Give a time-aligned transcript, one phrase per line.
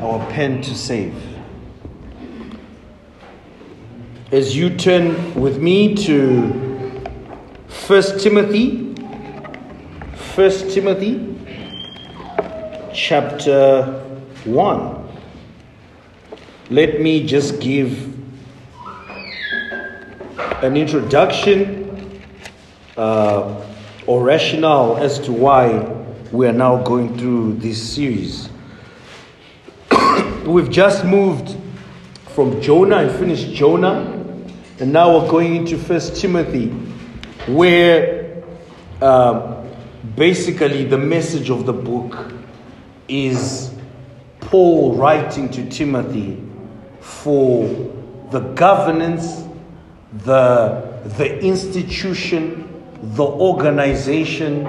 [0.00, 1.14] our pen to save.
[4.32, 6.48] As you turn with me to
[7.86, 8.92] 1 Timothy,
[10.34, 11.36] 1 Timothy
[12.92, 13.84] chapter
[14.44, 15.08] 1,
[16.70, 18.14] let me just give
[20.62, 22.22] an introduction
[22.96, 23.66] uh,
[24.06, 25.78] or rationale as to why
[26.32, 28.49] we are now going through this series.
[30.50, 31.56] We've just moved
[32.34, 34.00] from Jonah and finished Jonah,
[34.80, 36.70] and now we're going into First Timothy,
[37.46, 38.42] where
[39.00, 39.64] uh,
[40.16, 42.32] basically the message of the book
[43.06, 43.72] is
[44.40, 46.42] Paul writing to Timothy
[46.98, 47.68] for
[48.32, 49.44] the governance,
[50.24, 52.82] the, the institution,
[53.14, 54.66] the organization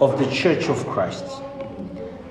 [0.00, 1.24] of the Church of Christ.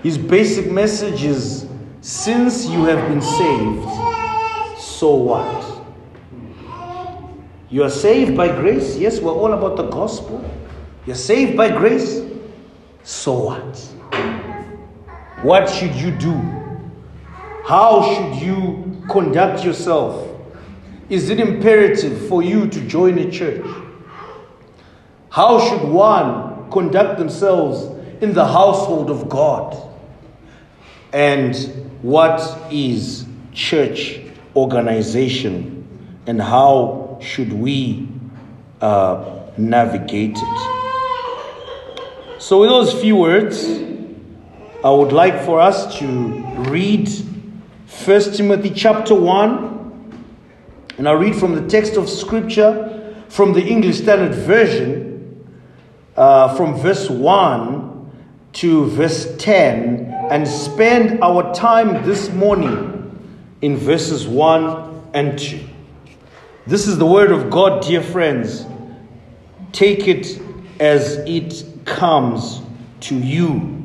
[0.03, 1.66] His basic message is
[2.07, 5.83] since you have been saved, so what?
[7.69, 8.95] You are saved by grace.
[8.95, 10.41] Yes, we're all about the gospel.
[11.05, 12.21] You're saved by grace.
[13.03, 13.77] So what?
[15.43, 16.31] What should you do?
[17.65, 20.29] How should you conduct yourself?
[21.09, 23.67] Is it imperative for you to join a church?
[25.29, 27.83] How should one conduct themselves
[28.23, 29.75] in the household of God?
[31.11, 34.19] And what is church
[34.55, 35.87] organization
[36.27, 38.07] and how should we
[38.81, 40.77] uh, navigate it?
[42.39, 43.65] So, with those few words,
[44.83, 46.05] I would like for us to
[46.69, 47.09] read
[48.05, 50.13] 1 Timothy chapter 1,
[50.97, 55.47] and I'll read from the text of Scripture from the English Standard Version,
[56.15, 58.11] uh, from verse 1
[58.53, 62.93] to verse 10, and spend our time this morning
[63.61, 65.59] in verses 1 and 2.
[66.65, 68.65] This is the word of God, dear friends.
[69.71, 70.41] Take it
[70.79, 72.61] as it comes
[73.01, 73.83] to you.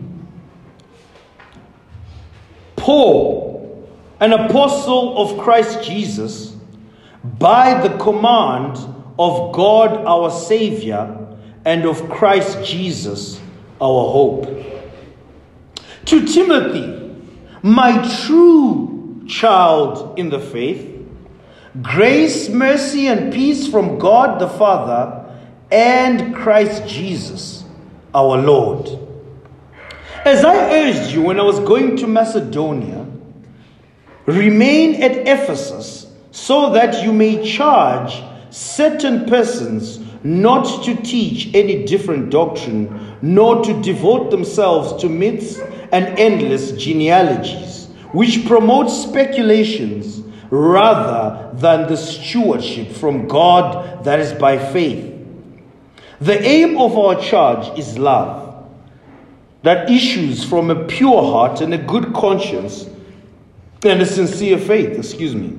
[2.77, 6.57] Paul, an apostle of Christ Jesus,
[7.23, 8.77] by the command
[9.19, 11.19] of God our Savior
[11.65, 13.41] and of Christ Jesus
[13.81, 14.72] our hope.
[16.07, 17.17] To Timothy,
[17.63, 20.89] my true child in the faith,
[21.81, 25.19] grace, mercy, and peace from God the Father
[25.71, 27.65] and Christ Jesus
[28.15, 28.89] our Lord.
[30.25, 33.07] As I urged you when I was going to Macedonia,
[34.27, 42.31] remain at Ephesus so that you may charge certain persons not to teach any different
[42.31, 45.59] doctrine, nor to devote themselves to myths
[45.93, 50.21] and endless genealogies, which promote speculations
[50.51, 55.11] rather than the stewardship from God that is by faith.
[56.21, 58.67] The aim of our charge is love
[59.63, 62.89] that issues from a pure heart and a good conscience
[63.85, 65.59] and a sincere faith, excuse me.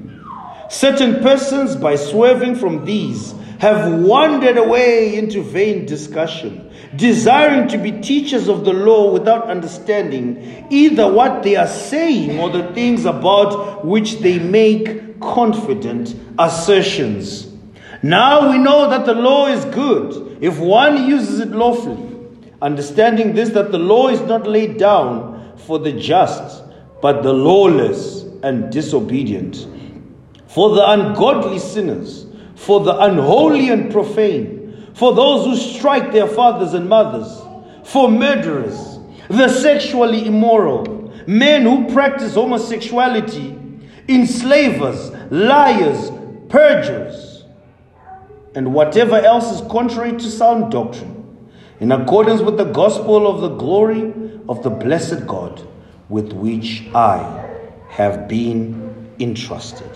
[0.69, 6.62] Certain persons, by swerving from these, have wandered away into vain discussion,
[6.95, 12.49] desiring to be teachers of the law without understanding either what they are saying or
[12.49, 17.49] the things about which they make confident assertions.
[18.01, 22.13] Now we know that the law is good if one uses it lawfully
[22.63, 26.63] understanding this that the law is not laid down for the just,
[27.01, 29.67] but the lawless and disobedient,
[30.47, 32.25] for the ungodly sinners,
[32.55, 34.52] for the unholy and profane,
[34.93, 37.41] for those who strike their fathers and mothers,
[37.83, 38.99] for murderers,
[39.29, 43.57] the sexually immoral, men who practice homosexuality,
[44.07, 46.11] enslavers, liars,
[46.49, 47.45] perjurers,
[48.55, 51.23] and whatever else is contrary to sound doctrine
[51.79, 54.13] in accordance with the gospel of the glory
[54.47, 55.67] of the blessed God
[56.09, 57.49] with which I
[57.89, 59.89] have been entrusted.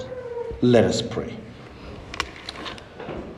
[0.61, 1.37] Let us pray.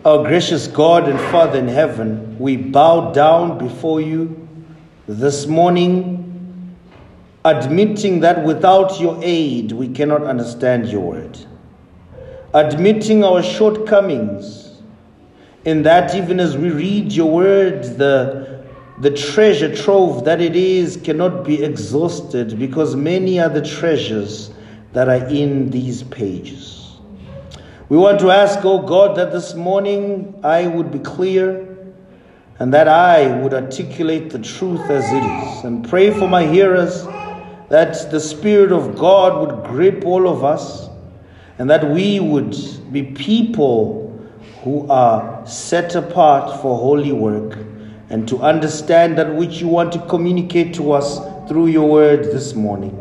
[0.06, 4.48] Our gracious God and Father in heaven, we bow down before you
[5.08, 6.78] this morning,
[7.44, 11.38] admitting that without your aid we cannot understand your word,
[12.54, 14.82] admitting our shortcomings
[15.66, 18.64] in that even as we read your word, the,
[19.02, 24.52] the treasure trove that it is cannot be exhausted because many are the treasures
[24.94, 26.79] that are in these pages.
[27.90, 31.76] We want to ask, oh God, that this morning I would be clear
[32.60, 37.06] and that I would articulate the truth as it is and pray for my hearers
[37.70, 40.88] that the Spirit of God would grip all of us
[41.58, 42.56] and that we would
[42.92, 44.24] be people
[44.62, 47.58] who are set apart for holy work
[48.12, 51.18] and to understand that which you want to communicate to us
[51.50, 52.96] through your word this morning.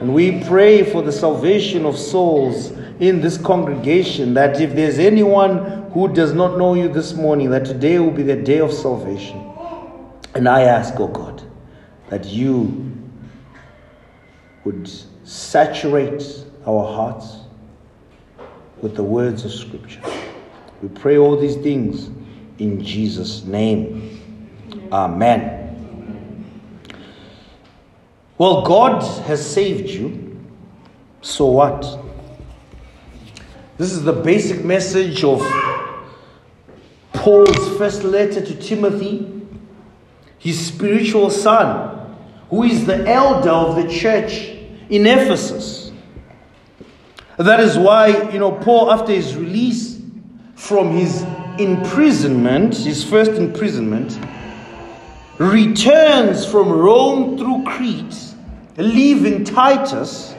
[0.00, 5.90] And we pray for the salvation of souls in this congregation that if there's anyone
[5.90, 9.44] who does not know you this morning, that today will be the day of salvation.
[10.36, 11.42] And I ask, oh God,
[12.10, 12.96] that you
[14.62, 14.88] would
[15.24, 17.38] saturate our hearts
[18.80, 20.00] with the words of Scripture.
[20.80, 22.06] We pray all these things
[22.60, 24.20] in Jesus' name.
[24.92, 26.46] Amen.
[28.38, 30.38] Well, God has saved you.
[31.20, 32.01] So what?
[33.78, 35.40] This is the basic message of
[37.12, 39.42] Paul's first letter to Timothy,
[40.38, 42.16] his spiritual son,
[42.50, 44.50] who is the elder of the church
[44.90, 45.90] in Ephesus.
[47.38, 50.00] That is why, you know, Paul, after his release
[50.54, 51.22] from his
[51.58, 54.18] imprisonment, his first imprisonment,
[55.38, 58.32] returns from Rome through Crete
[58.76, 60.34] leaving Titus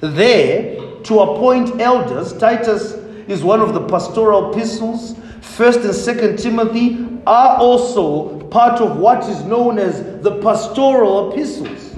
[0.00, 2.32] there to appoint elders.
[2.32, 2.92] Titus
[3.28, 5.16] is one of the pastoral epistles.
[5.40, 11.94] First and Second Timothy are also part of what is known as the pastoral epistles.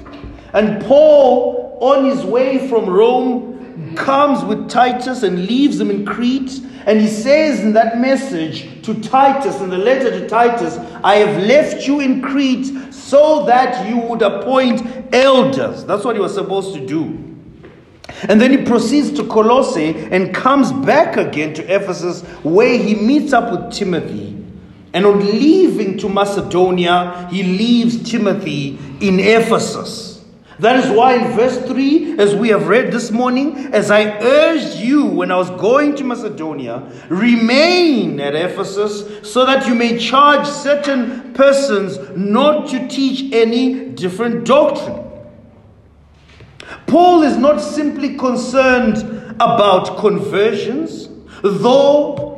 [0.52, 6.60] And Paul, on his way from Rome, comes with Titus and leaves him in Crete.
[6.86, 11.42] And he says in that message to Titus, in the letter to Titus, I have
[11.42, 15.84] left you in Crete so that you would appoint elders.
[15.84, 17.33] That's what he was supposed to do.
[18.28, 23.32] And then he proceeds to Colossae and comes back again to Ephesus, where he meets
[23.32, 24.36] up with Timothy.
[24.92, 30.14] And on leaving to Macedonia, he leaves Timothy in Ephesus.
[30.60, 34.76] That is why in verse 3, as we have read this morning, as I urged
[34.76, 40.46] you when I was going to Macedonia, remain at Ephesus so that you may charge
[40.46, 45.03] certain persons not to teach any different doctrine.
[46.86, 48.98] Paul is not simply concerned
[49.40, 51.08] about conversions,
[51.42, 52.32] though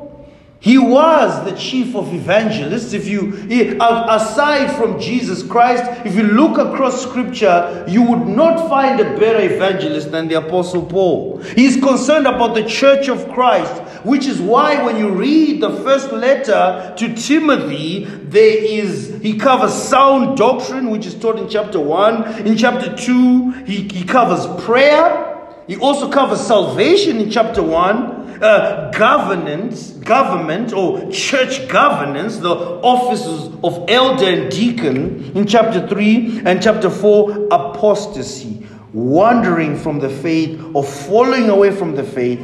[0.58, 2.92] he was the chief of evangelists.
[2.92, 3.34] If you,
[3.78, 9.40] aside from Jesus Christ, if you look across scripture, you would not find a better
[9.40, 11.38] evangelist than the Apostle Paul.
[11.54, 16.12] He's concerned about the church of Christ, which is why when you read the first
[16.12, 22.46] letter to Timothy, there is, he covers sound doctrine, which is taught in chapter 1.
[22.46, 25.34] In chapter 2, he, he covers prayer.
[25.66, 33.52] He also covers salvation in chapter 1 uh, governance, government or church governance, the offices
[33.64, 40.60] of elder and deacon in chapter 3 and chapter 4, apostasy, wandering from the faith
[40.74, 42.40] or falling away from the faith.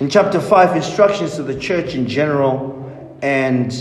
[0.00, 2.80] In chapter 5, instructions to the church in general.
[3.22, 3.72] And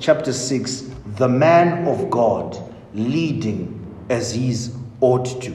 [0.00, 2.58] chapter 6, the man of God
[2.92, 3.76] leading
[4.08, 5.54] as he's ought to.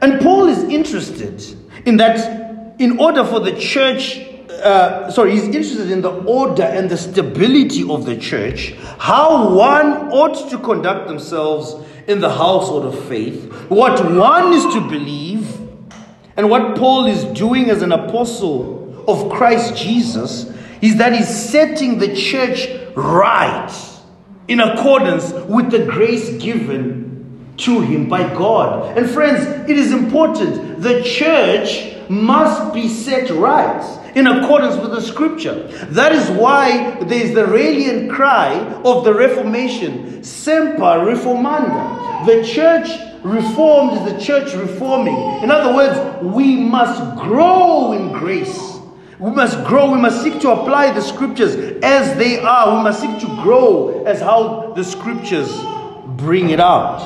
[0.00, 1.42] And Paul is interested
[1.86, 4.18] in that in order for the church,
[4.62, 10.12] uh, sorry, he's interested in the order and the stability of the church, how one
[10.12, 11.74] ought to conduct themselves
[12.06, 15.58] in the household of faith, what one is to believe,
[16.38, 18.77] and what Paul is doing as an apostle
[19.08, 23.74] of Christ Jesus is that he's setting the church right
[24.46, 28.96] in accordance with the grace given to him by God.
[28.96, 30.80] And friends, it is important.
[30.80, 33.82] The church must be set right
[34.14, 35.66] in accordance with the scripture.
[35.90, 42.26] That is why there is the rallying cry of the Reformation, Semper Reformanda.
[42.26, 42.88] The church
[43.22, 45.42] reformed is the church reforming.
[45.42, 48.67] In other words, we must grow in grace.
[49.18, 49.90] We must grow.
[49.90, 52.76] We must seek to apply the scriptures as they are.
[52.76, 55.52] We must seek to grow as how the scriptures
[56.16, 57.02] bring it out.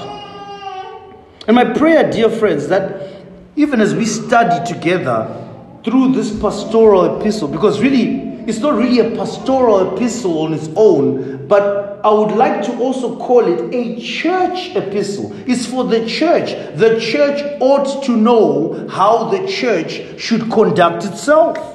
[1.47, 3.25] And my prayer, dear friends, that
[3.57, 5.39] even as we study together
[5.85, 11.47] through this pastoral epistle, because really, it's not really a pastoral epistle on its own,
[11.47, 15.33] but I would like to also call it a church epistle.
[15.47, 16.51] It's for the church.
[16.77, 21.72] The church ought to know how the church should conduct itself.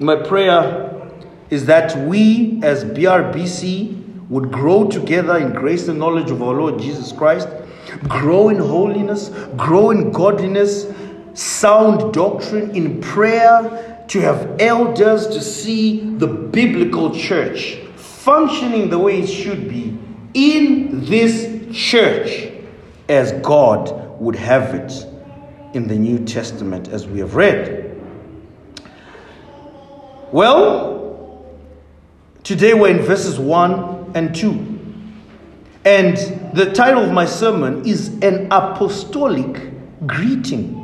[0.00, 1.10] My prayer
[1.50, 6.80] is that we as BRBC would grow together in grace and knowledge of our Lord
[6.80, 7.48] Jesus Christ
[8.08, 10.86] grow in holiness, grow in godliness,
[11.34, 19.20] sound doctrine, in prayer, to have elders to see the biblical church functioning the way
[19.20, 19.96] it should be
[20.34, 22.48] in this church.
[23.10, 25.06] as God would have it
[25.74, 27.89] in the New Testament, as we have read.
[30.32, 31.44] Well,
[32.44, 34.48] today we're in verses 1 and 2.
[35.84, 36.16] And
[36.54, 39.72] the title of my sermon is An Apostolic
[40.06, 40.76] Greeting.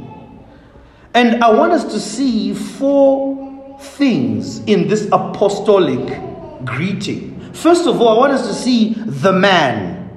[1.14, 6.20] And I want us to see four things in this apostolic
[6.64, 7.52] greeting.
[7.52, 10.10] First of all, I want us to see the man.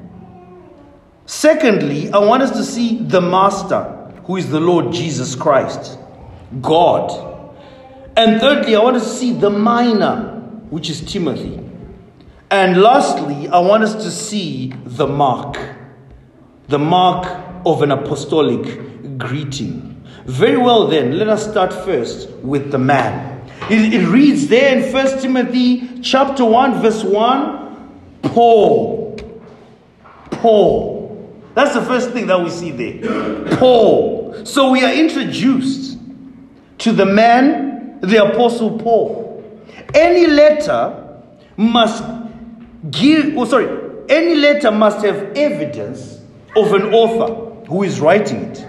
[1.28, 3.84] Secondly, I want us to see the master,
[4.24, 6.00] who is the Lord Jesus Christ,
[6.62, 7.29] God.
[8.20, 11.58] And thirdly, I want to see the minor, which is Timothy.
[12.52, 15.58] And lastly, I want us to see the mark,
[16.68, 17.26] the mark
[17.66, 20.04] of an apostolic greeting.
[20.26, 23.42] Very well, then, let us start first with the man.
[23.70, 29.18] It, it reads there in First Timothy chapter 1, verse 1 Paul.
[30.32, 31.42] Paul.
[31.56, 33.56] That's the first thing that we see there.
[33.56, 34.44] Paul.
[34.44, 35.98] So we are introduced
[36.80, 37.69] to the man
[38.02, 39.44] the Apostle Paul.
[39.94, 41.22] Any letter
[41.58, 42.04] must
[42.90, 43.68] give, oh, sorry,
[44.10, 46.20] any letter must have evidence
[46.56, 48.66] of an author who is writing it.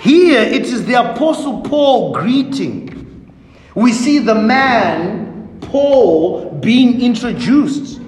[0.00, 3.32] Here it is the Apostle Paul greeting.
[3.74, 8.00] We see the man, Paul, being introduced.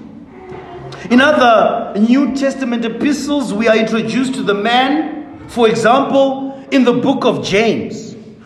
[1.11, 6.95] In other New Testament epistles, we are introduced to the man, for example, in the
[6.95, 8.04] book of James.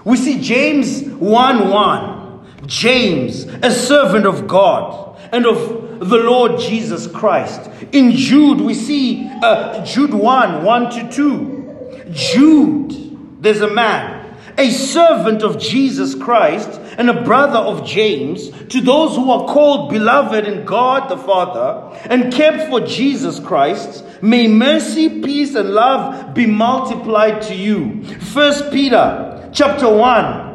[0.09, 2.65] We see James 1 1.
[2.65, 7.71] James, a servant of God and of the Lord Jesus Christ.
[7.93, 12.05] In Jude, we see uh, Jude 1 1 to 2.
[12.11, 18.81] Jude, there's a man, a servant of Jesus Christ and a brother of James, to
[18.81, 24.49] those who are called beloved in God the Father and kept for Jesus Christ, may
[24.49, 28.03] mercy, peace, and love be multiplied to you.
[28.21, 30.49] First Peter chapter 1,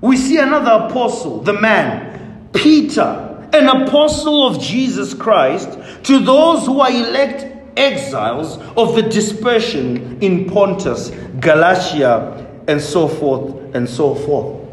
[0.00, 6.80] we see another apostle, the man, Peter, an apostle of Jesus Christ, to those who
[6.80, 7.46] are elect
[7.78, 14.68] exiles of the dispersion in Pontus, Galatia, and so forth and so forth.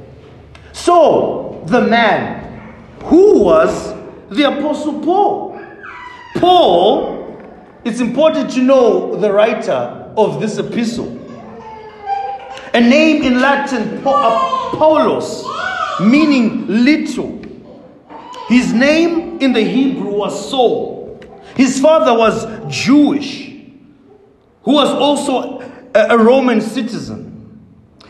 [0.74, 2.74] So, the man,
[3.04, 3.94] who was
[4.30, 5.62] the apostle Paul?
[6.36, 7.20] Paul,
[7.84, 11.19] it's important to know the writer of this epistle.
[12.74, 17.42] A name in Latin, Paulus, uh, meaning little.
[18.48, 21.20] His name in the Hebrew was Saul.
[21.56, 23.50] His father was Jewish,
[24.64, 25.62] who was also
[25.96, 27.30] a Roman citizen.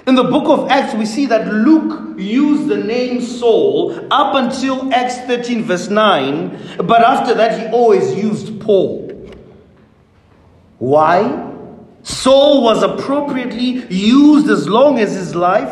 [0.08, 4.94] In the book of Acts, we see that Luke used the name Saul up until
[4.94, 9.08] Acts 13, verse 9, but after that, he always used Paul.
[10.80, 11.49] Why?
[12.10, 15.72] Saul was appropriately used as long as his life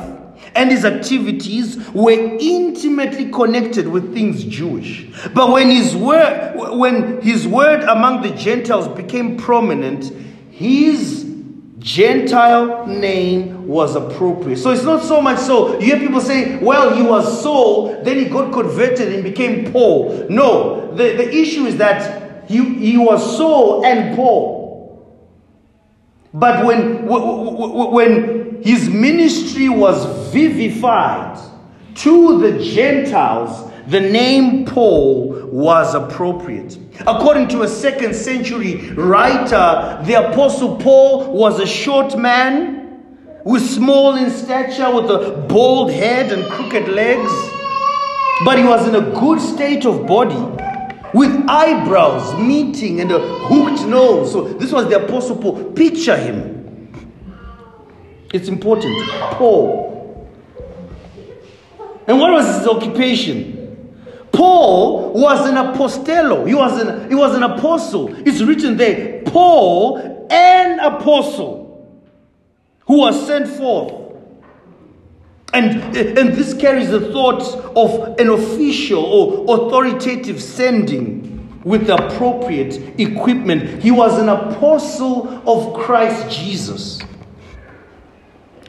[0.53, 5.07] and his activities were intimately connected with things Jewish.
[5.33, 10.13] But when his word, when his word among the Gentiles became prominent,
[10.51, 11.23] his
[11.79, 14.57] Gentile name was appropriate.
[14.57, 15.79] So it's not so much so.
[15.79, 20.27] You hear people say, well, he was Saul, then he got converted and became Paul.
[20.29, 24.56] No, the, the issue is that he, he was Saul and Paul.
[26.39, 31.39] But when, when his ministry was vivified
[31.95, 36.77] to the Gentiles, the name Paul was appropriate.
[37.07, 43.03] According to a second century writer, the Apostle Paul was a short man,
[43.43, 47.31] was small in stature, with a bald head and crooked legs,
[48.45, 50.35] but he was in a good state of body
[51.13, 54.31] with eyebrows meeting and a hooked nose.
[54.31, 55.71] So this was the Apostle Paul.
[55.73, 56.91] Picture him.
[58.33, 58.93] It's important.
[59.09, 59.87] Paul.
[62.07, 63.57] And what was his occupation?
[64.31, 66.47] Paul was an apostello.
[66.47, 68.13] He was an, he was an apostle.
[68.27, 69.23] It's written there.
[69.23, 71.97] Paul, an apostle,
[72.85, 73.96] who was sent forth
[75.57, 77.41] and, and this carries the thought
[77.75, 83.81] of an official or authoritative sending with the appropriate equipment.
[83.81, 87.01] He was an apostle of Christ Jesus.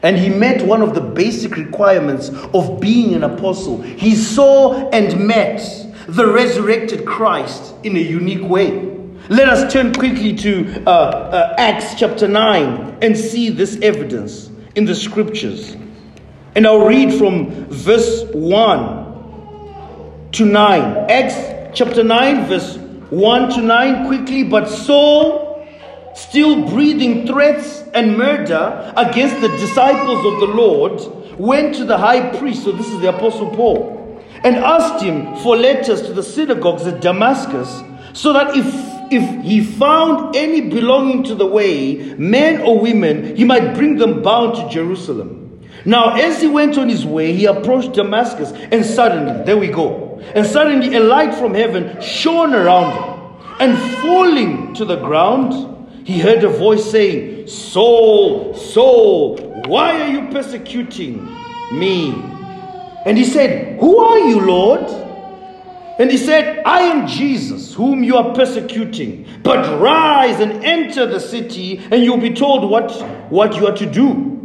[0.01, 3.81] And he met one of the basic requirements of being an apostle.
[3.81, 5.61] He saw and met
[6.07, 8.97] the resurrected Christ in a unique way.
[9.29, 14.85] Let us turn quickly to uh, uh, Acts chapter 9 and see this evidence in
[14.85, 15.75] the scriptures.
[16.55, 21.09] And I'll read from verse 1 to 9.
[21.09, 24.43] Acts chapter 9, verse 1 to 9, quickly.
[24.43, 25.49] But Saul
[26.19, 31.01] still breathing threats and murder against the disciples of the Lord,
[31.39, 35.55] went to the high priest, so this is the Apostle Paul, and asked him for
[35.55, 37.81] letters to the synagogues at Damascus,
[38.13, 38.65] so that if,
[39.11, 44.21] if he found any belonging to the way, men or women, he might bring them
[44.21, 45.38] bound to Jerusalem.
[45.85, 50.19] Now, as he went on his way, he approached Damascus, and suddenly, there we go,
[50.35, 53.15] and suddenly a light from heaven shone around him.
[53.59, 60.31] And falling to the ground, he heard a voice saying, Saul, Saul, why are you
[60.31, 61.25] persecuting
[61.71, 62.11] me?
[63.05, 64.81] And he said, Who are you, Lord?
[65.99, 69.27] And he said, I am Jesus, whom you are persecuting.
[69.43, 72.89] But rise and enter the city, and you'll be told what,
[73.29, 74.38] what you are to do.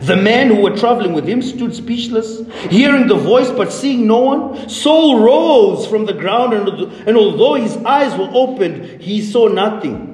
[0.00, 4.18] The men who were traveling with him stood speechless, hearing the voice but seeing no
[4.18, 4.68] one.
[4.68, 10.04] Saul rose from the ground, and, although his eyes were opened, he saw nothing.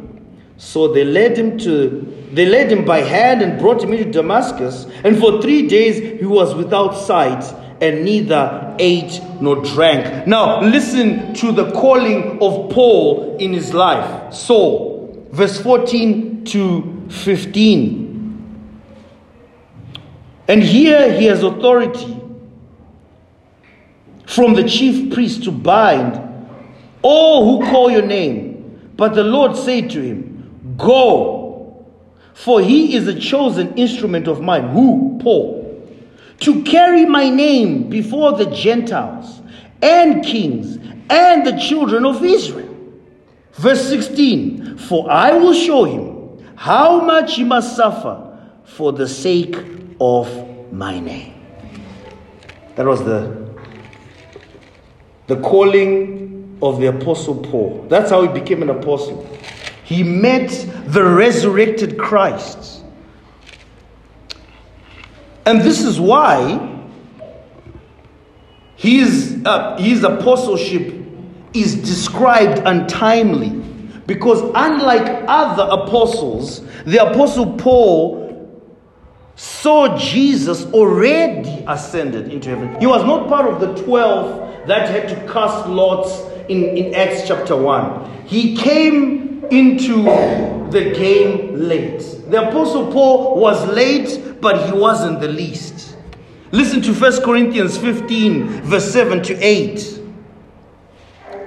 [0.57, 4.87] So they led him to they led him by hand and brought him into Damascus,
[5.05, 7.45] and for three days he was without sight
[7.81, 10.27] and neither ate nor drank.
[10.27, 14.33] Now listen to the calling of Paul in his life.
[14.33, 18.04] Saul, verse 14 to 15.
[20.49, 22.21] And here he has authority
[24.27, 26.21] from the chief priest to bind
[27.03, 28.93] all who call your name.
[28.97, 31.87] But the Lord said to him, Go,
[32.35, 34.69] for he is a chosen instrument of mine.
[34.69, 35.19] Who?
[35.23, 35.63] Paul.
[36.41, 39.41] To carry my name before the Gentiles
[39.81, 40.77] and kings
[41.09, 42.75] and the children of Israel.
[43.55, 49.55] Verse 16 For I will show him how much he must suffer for the sake
[50.01, 51.35] of my name.
[52.77, 53.49] That was the,
[55.27, 57.87] the calling of the Apostle Paul.
[57.89, 59.29] That's how he became an apostle.
[59.85, 60.51] He met
[60.87, 62.83] the resurrected Christ.
[65.47, 66.71] And this is why
[68.77, 70.95] his, uh, his apostleship
[71.53, 73.51] is described untimely.
[74.07, 78.24] Because unlike other apostles, the apostle Paul
[79.37, 82.81] saw Jesus already ascended into heaven.
[82.81, 87.27] He was not part of the 12 that had to cast lots in, in Acts
[87.27, 88.27] chapter 1.
[88.27, 90.05] He came into
[90.71, 92.01] the game late.
[92.31, 95.97] The Apostle Paul was late, but he wasn't the least.
[96.53, 100.01] Listen to 1 Corinthians 15, verse 7 to 8.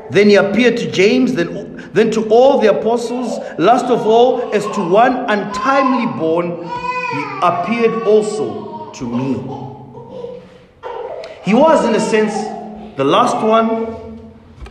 [0.09, 4.63] Then he appeared to James, then, then to all the apostles, last of all, as
[4.75, 6.69] to one untimely born
[7.17, 9.33] he appeared also to me.
[11.43, 12.33] He was, in a sense,
[12.97, 13.85] the last one,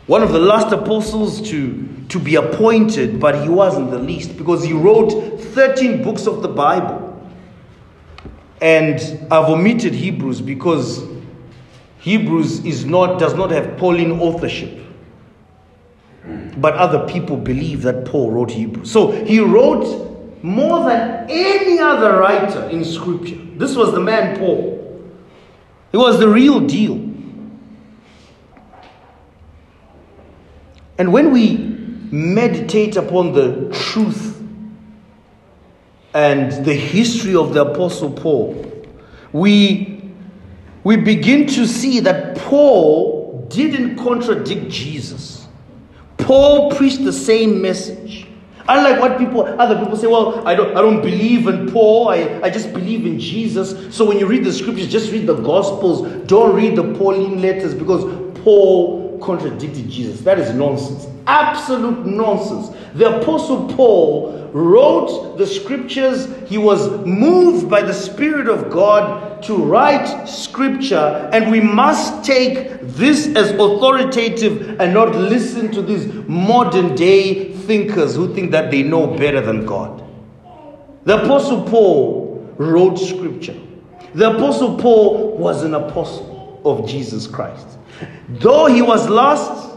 [0.06, 4.62] one of the last apostles to, to be appointed, but he wasn't the least because
[4.62, 7.02] he wrote 13 books of the Bible.
[8.60, 11.02] And I've omitted Hebrews because
[11.98, 14.82] Hebrews is not, does not have Pauline authorship.
[16.56, 18.90] But other people believe that Paul wrote Hebrews.
[18.90, 20.15] So he wrote
[20.46, 23.36] more than any other writer in Scripture.
[23.56, 24.76] This was the man Paul.
[25.90, 26.94] He was the real deal.
[30.98, 31.56] And when we
[32.12, 34.40] meditate upon the truth
[36.14, 38.86] and the history of the Apostle Paul,
[39.32, 40.00] we,
[40.84, 45.48] we begin to see that Paul didn't contradict Jesus.
[46.18, 48.25] Paul preached the same message.
[48.68, 52.40] Unlike what people, other people say, well, I don't, I don't believe in Paul, I,
[52.42, 53.94] I just believe in Jesus.
[53.94, 56.02] So when you read the scriptures, just read the Gospels.
[56.26, 58.04] Don't read the Pauline letters because
[58.42, 60.20] Paul contradicted Jesus.
[60.20, 61.06] That is nonsense.
[61.26, 62.76] Absolute nonsense.
[62.94, 66.28] The Apostle Paul wrote the scriptures.
[66.48, 72.80] He was moved by the Spirit of God to write scripture, and we must take
[72.80, 78.82] this as authoritative and not listen to these modern day thinkers who think that they
[78.82, 80.02] know better than God.
[81.04, 83.56] The Apostle Paul wrote scripture.
[84.14, 87.75] The Apostle Paul was an apostle of Jesus Christ.
[88.28, 89.76] Though he was last,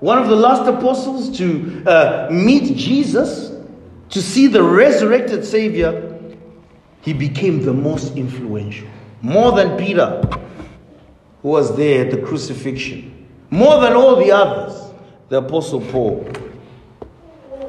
[0.00, 3.52] one of the last apostles to uh, meet Jesus,
[4.10, 6.18] to see the resurrected Savior,
[7.02, 8.88] he became the most influential.
[9.22, 10.22] More than Peter,
[11.42, 13.28] who was there at the crucifixion.
[13.50, 14.92] More than all the others,
[15.28, 16.26] the Apostle Paul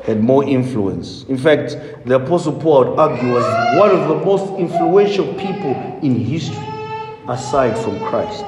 [0.04, 1.24] had more influence.
[1.26, 3.46] In fact, the Apostle Paul, would argue, was
[3.78, 6.68] one of the most influential people in history,
[7.28, 8.46] aside from Christ.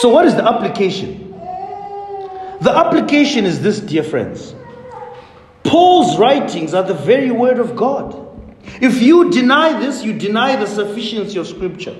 [0.00, 1.32] So, what is the application?
[2.60, 4.54] The application is this, dear friends.
[5.64, 8.24] Paul's writings are the very word of God.
[8.80, 11.96] If you deny this, you deny the sufficiency of Scripture.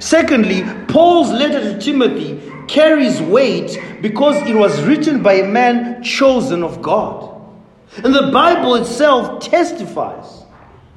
[0.00, 6.64] Secondly, Paul's letter to Timothy carries weight because it was written by a man chosen
[6.64, 7.40] of God.
[8.02, 10.42] And the Bible itself testifies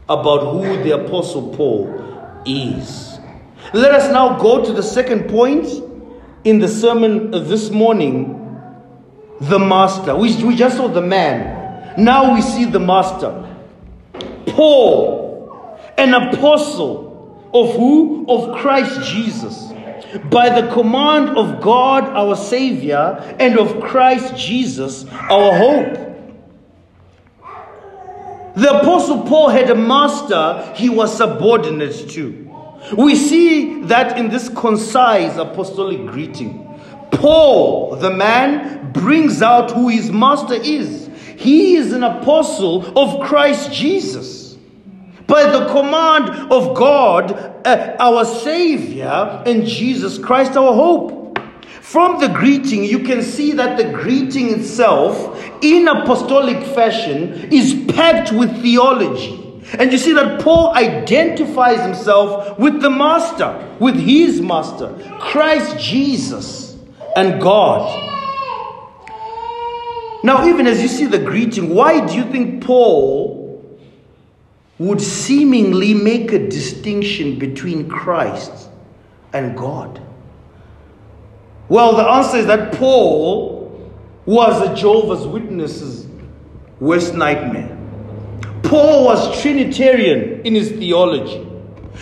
[0.10, 3.20] about who the Apostle Paul is.
[3.74, 5.85] Let us now go to the second point
[6.46, 8.42] in the sermon this morning
[9.42, 10.16] the master.
[10.16, 11.96] We, we just saw the man.
[11.98, 13.42] Now we see the master.
[14.48, 18.26] Paul, an apostle of who?
[18.30, 19.74] Of Christ Jesus.
[20.30, 26.06] By the command of God our Savior and of Christ Jesus our hope.
[28.56, 32.45] The apostle Paul had a master he was subordinate to.
[32.94, 36.62] We see that in this concise apostolic greeting.
[37.12, 41.10] Paul, the man, brings out who his master is.
[41.38, 44.58] He is an apostle of Christ Jesus.
[45.28, 47.32] By the command of God,
[47.66, 51.40] uh, our Savior, and Jesus Christ, our hope.
[51.82, 58.32] From the greeting, you can see that the greeting itself, in apostolic fashion, is packed
[58.32, 59.45] with theology.
[59.74, 66.78] And you see that Paul identifies himself with the Master, with his Master, Christ Jesus
[67.16, 68.04] and God.
[70.24, 73.46] Now, even as you see the greeting, why do you think Paul
[74.78, 78.70] would seemingly make a distinction between Christ
[79.34, 80.02] and God?
[81.70, 83.92] Well, the answer is that Paul
[84.26, 86.08] was a Jehovah's Witnesses'
[86.80, 87.75] worst nightmare.
[88.68, 91.46] Paul was Trinitarian in his theology.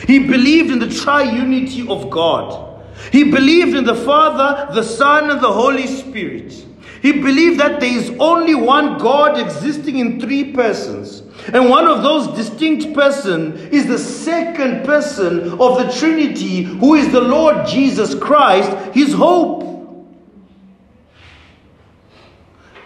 [0.08, 2.82] He believed in the triunity of God.
[3.12, 6.54] He believed in the Father, the Son, and the Holy Spirit.
[7.02, 11.21] He believed that there is only one God existing in three persons.
[11.52, 17.12] And one of those distinct persons is the second person of the Trinity, who is
[17.12, 19.63] the Lord Jesus Christ, his hope.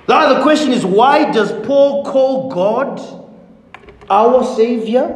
[0.07, 3.16] Now The other question is why does Paul call God
[4.09, 5.07] our Savior?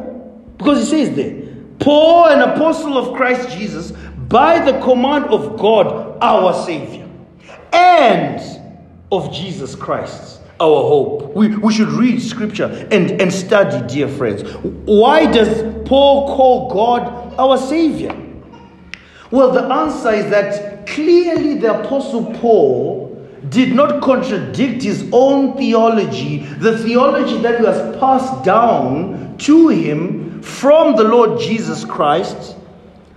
[0.58, 1.42] Because he says there,
[1.78, 3.92] Paul, an apostle of Christ Jesus,
[4.28, 7.08] by the command of God, our Savior,
[7.72, 8.40] and
[9.10, 11.34] of Jesus Christ, our hope.
[11.34, 14.42] We, we should read scripture and, and study, dear friends.
[14.62, 18.16] Why does Paul call God our Savior?
[19.30, 23.11] Well, the answer is that clearly the Apostle Paul
[23.48, 30.96] did not contradict his own theology, the theology that was passed down to him from
[30.96, 32.56] the Lord Jesus Christ,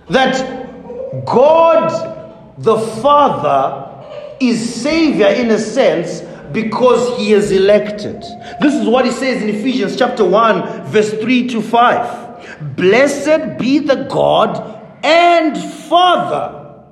[0.08, 2.14] that God
[2.58, 4.04] the Father
[4.40, 8.20] is Savior in a sense because he is elected.
[8.60, 12.76] This is what he says in Ephesians chapter 1, verse 3 to 5.
[12.76, 16.84] Blessed be the God and Father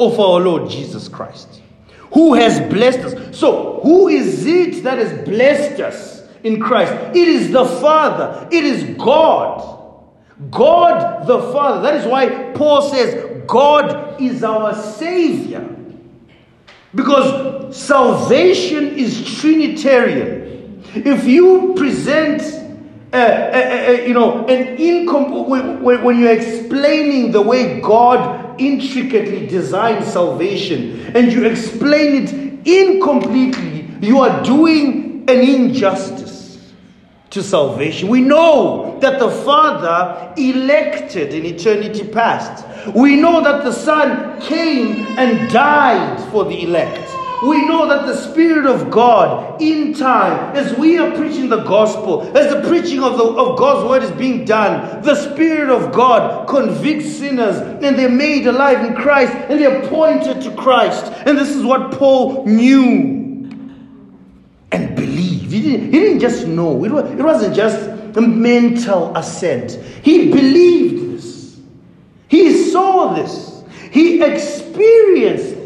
[0.00, 1.60] of our Lord Jesus Christ,
[2.16, 3.38] who has blessed us.
[3.38, 6.90] So, who is it that has blessed us in Christ?
[7.14, 9.74] It is the Father, it is God.
[10.50, 11.82] God the Father.
[11.82, 15.68] That is why Paul says God is our Savior.
[16.94, 20.82] Because salvation is Trinitarian.
[20.94, 22.40] If you present,
[23.12, 31.16] uh, you know, an incom- when, when you're explaining the way God intricately designed salvation
[31.16, 36.72] and you explain it incompletely, you are doing an injustice
[37.30, 38.08] to salvation.
[38.08, 42.64] We know that the Father elected in eternity past.
[42.94, 47.15] We know that the Son came and died for the elect.
[47.44, 52.22] We know that the Spirit of God, in time, as we are preaching the gospel,
[52.36, 56.48] as the preaching of, the, of God's word is being done, the Spirit of God
[56.48, 61.12] convicts sinners and they're made alive in Christ and they're pointed to Christ.
[61.26, 63.16] And this is what Paul knew
[64.72, 65.52] and believed.
[65.52, 67.78] He didn't, he didn't just know, it, was, it wasn't just
[68.16, 69.72] a mental assent.
[70.02, 71.60] He believed this,
[72.28, 75.56] he saw this, he experienced this.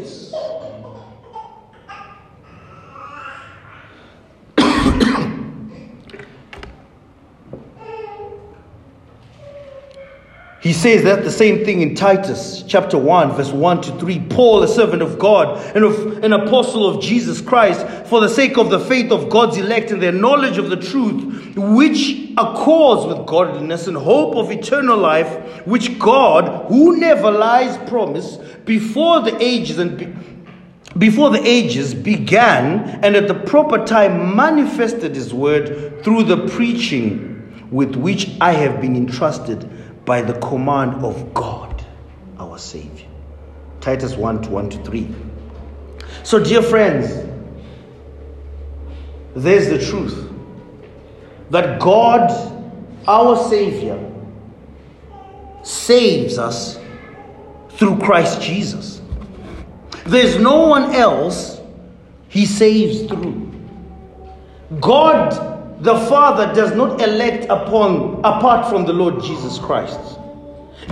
[10.71, 14.19] He says that the same thing in Titus chapter 1, verse 1 to 3.
[14.29, 18.57] Paul, a servant of God and of, an apostle of Jesus Christ, for the sake
[18.57, 23.27] of the faith of God's elect and their knowledge of the truth, which accords with
[23.27, 29.77] godliness and hope of eternal life, which God, who never lies, promised before the ages
[29.77, 30.07] and be,
[30.97, 37.67] before the ages began and at the proper time manifested his word through the preaching
[37.71, 39.69] with which I have been entrusted
[40.11, 41.85] by the command of God,
[42.37, 43.07] our Savior.
[43.79, 45.07] Titus 1 to 1 to 3.
[46.23, 47.07] So, dear friends,
[49.33, 50.29] there's the truth
[51.51, 52.29] that God,
[53.07, 53.97] our Savior,
[55.63, 56.77] saves us
[57.69, 59.01] through Christ Jesus.
[60.05, 61.61] There's no one else
[62.27, 63.49] He saves through.
[64.81, 65.50] God
[65.81, 69.99] the Father does not elect upon apart from the Lord Jesus Christ.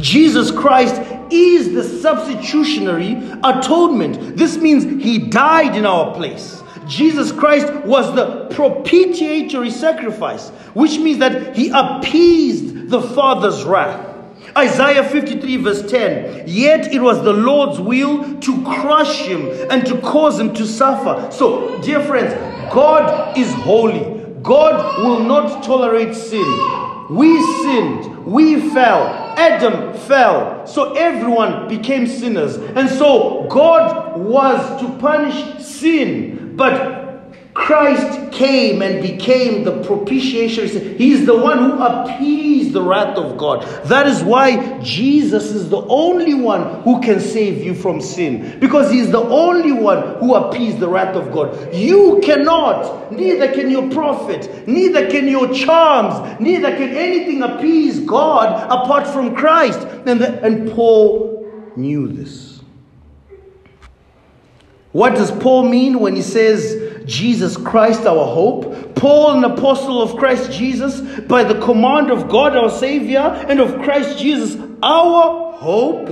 [0.02, 1.00] Jesus Christ
[1.32, 4.36] is the substitutionary atonement.
[4.36, 6.64] This means he died in our place.
[6.88, 14.08] Jesus Christ was the propitiatory sacrifice, which means that he appeased the Father's wrath.
[14.58, 20.02] Isaiah 53, verse 10 Yet it was the Lord's will to crush him and to
[20.02, 21.30] cause him to suffer.
[21.32, 22.34] So, dear friends,
[22.74, 24.19] God is holy.
[24.50, 26.44] God will not tolerate sin.
[27.08, 29.06] We sinned, we fell,
[29.38, 32.56] Adam fell, so everyone became sinners.
[32.56, 36.99] And so God was to punish sin, but
[37.60, 40.98] Christ came and became the propitiation.
[40.98, 43.64] He's the one who appeased the wrath of God.
[43.86, 48.60] That is why Jesus is the only one who can save you from sin.
[48.60, 51.76] Because he's the only one who appeased the wrath of God.
[51.76, 58.64] You cannot, neither can your prophet, neither can your charms, neither can anything appease God
[58.72, 59.80] apart from Christ.
[60.06, 61.46] And, the, and Paul
[61.76, 62.62] knew this.
[64.92, 70.18] What does Paul mean when he says, Jesus Christ, our hope, Paul, an apostle of
[70.18, 76.10] Christ Jesus, by the command of God, our Savior, and of Christ Jesus, our hope.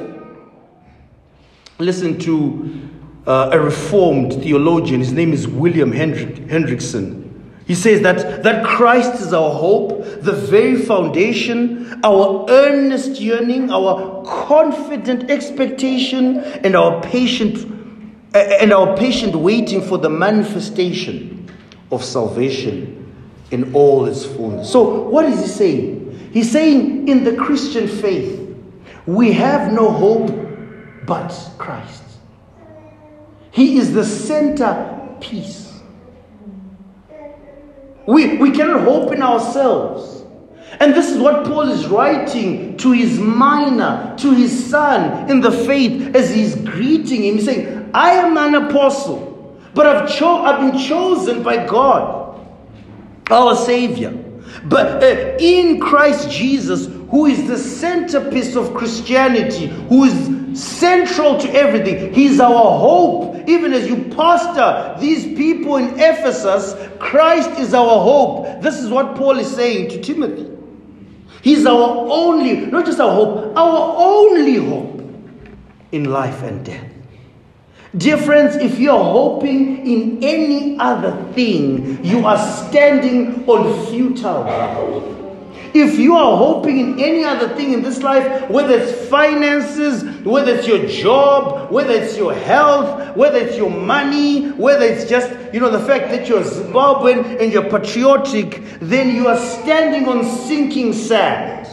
[1.79, 2.89] Listen to
[3.27, 4.99] uh, a reformed theologian.
[4.99, 7.27] His name is William Hendrick, Hendriksen.
[7.67, 14.23] He says that, that Christ is our hope, the very foundation, our earnest yearning, our
[14.25, 17.76] confident expectation, and our patient
[18.33, 21.49] and our patient waiting for the manifestation
[21.91, 22.93] of salvation
[23.51, 24.71] in all its fullness.
[24.71, 26.29] So, what is he saying?
[26.33, 28.55] He's saying in the Christian faith,
[29.05, 32.03] we have no hope but Christ.
[33.51, 35.79] He is the center piece.
[38.05, 40.23] We, we cannot hope in ourselves.
[40.79, 45.51] And this is what Paul is writing to his minor, to his son in the
[45.51, 47.35] faith as he's greeting him.
[47.35, 52.39] He's saying, I am an apostle, but I've, cho- I've been chosen by God,
[53.29, 54.11] our Savior.
[54.65, 61.49] But uh, in Christ Jesus, who is the centerpiece of Christianity, who is central to
[61.53, 63.47] everything, He's our hope.
[63.47, 68.61] Even as you pastor these people in Ephesus, Christ is our hope.
[68.61, 70.51] This is what Paul is saying to Timothy.
[71.41, 75.01] He's our only, not just our hope, our only hope
[75.93, 76.86] in life and death.
[77.97, 84.43] Dear friends, if you are hoping in any other thing, you are standing on futile
[84.43, 85.13] ground.
[85.73, 90.55] If you are hoping in any other thing in this life, whether it's finances, whether
[90.55, 95.59] it's your job, whether it's your health, whether it's your money, whether it's just, you
[95.59, 100.93] know, the fact that you're Zimbabwean and you're patriotic, then you are standing on sinking
[100.93, 101.67] sand.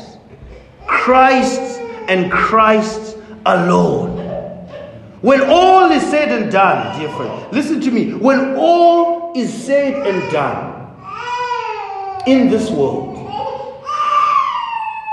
[0.86, 4.23] Christ and Christ alone.
[5.24, 8.12] When all is said and done, dear friend, listen to me.
[8.12, 10.94] When all is said and done
[12.26, 13.16] in this world,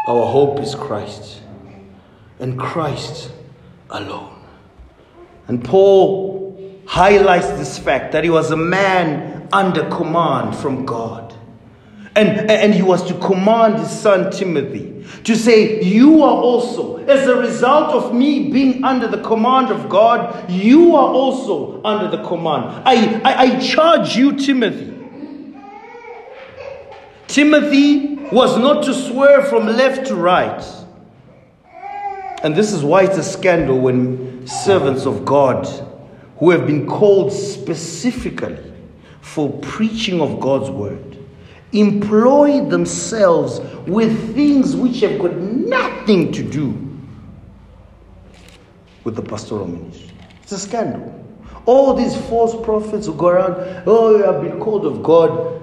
[0.09, 1.39] our hope is Christ
[2.39, 3.31] and Christ
[3.89, 4.35] alone.
[5.47, 11.33] And Paul highlights this fact that he was a man under command from God.
[12.15, 17.27] And, and he was to command his son Timothy to say, You are also, as
[17.27, 22.21] a result of me being under the command of God, you are also under the
[22.23, 22.83] command.
[22.85, 24.89] I, I, I charge you, Timothy.
[27.27, 30.61] Timothy was not to swear from left to right.
[32.43, 35.65] And this is why it's a scandal when servants of God
[36.39, 38.57] who have been called specifically
[39.21, 41.10] for preaching of God's word
[41.73, 46.77] employ themselves with things which have got nothing to do
[49.03, 50.11] with the pastoral ministry.
[50.43, 51.17] It's a scandal.
[51.65, 55.61] All these false prophets who go around, oh, have been called of God,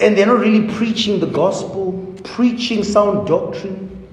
[0.00, 1.92] and they're not really preaching the gospel,
[2.24, 4.08] preaching sound doctrine,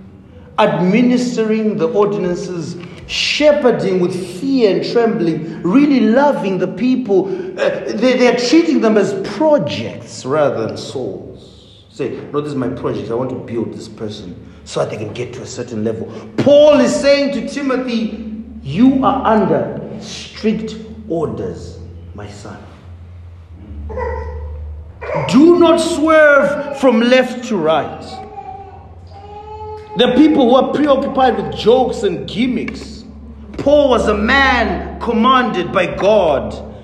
[0.58, 2.76] administering the ordinances
[3.08, 7.28] shepherding with fear and trembling, really loving the people.
[7.60, 11.84] Uh, they, they're treating them as projects rather than souls.
[11.90, 13.12] Say, no, this is my project.
[13.12, 14.36] I want to build this person
[14.66, 16.08] so that they can get to a certain level.
[16.38, 20.76] Paul is saying to Timothy, You are under strict
[21.08, 21.80] orders,
[22.16, 22.64] my son.
[25.30, 28.23] Do not swerve from left to right.
[29.96, 33.06] The people who are preoccupied with jokes and gimmicks.
[33.60, 36.76] Paul was a man commanded by God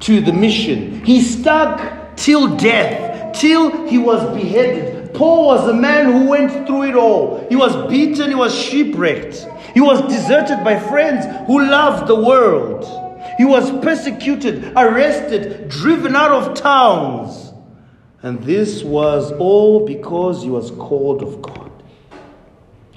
[0.00, 1.02] to the mission.
[1.02, 5.14] He stuck till death, till he was beheaded.
[5.14, 7.46] Paul was a man who went through it all.
[7.48, 12.84] He was beaten, he was shipwrecked, he was deserted by friends who loved the world.
[13.38, 17.52] He was persecuted, arrested, driven out of towns.
[18.20, 21.67] And this was all because he was called of God.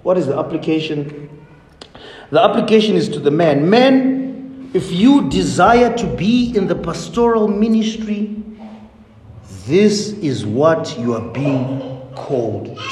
[0.04, 1.30] What is the application?
[2.32, 3.70] The application is to the man.
[3.70, 8.36] Men, if you desire to be in the pastoral ministry,
[9.66, 12.84] this is what you are being called to.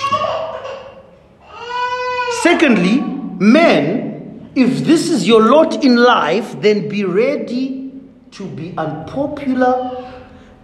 [2.42, 3.02] Secondly,
[3.40, 7.94] men, if this is your lot in life, then be ready
[8.32, 10.14] to be unpopular